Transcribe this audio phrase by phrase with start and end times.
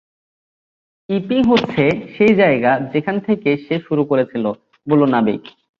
[1.09, 1.83] Epping হচ্ছে
[2.15, 4.45] সেই জায়গা যেখান থেকে সে শুরু করেছিল,
[4.87, 5.41] বলল নাবিক।